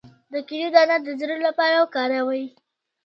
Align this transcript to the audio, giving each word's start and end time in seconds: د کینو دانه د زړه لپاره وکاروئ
د 0.31 0.33
کینو 0.47 0.69
دانه 0.75 0.97
د 1.05 1.07
زړه 1.19 1.35
لپاره 1.47 1.75
وکاروئ 1.83 2.43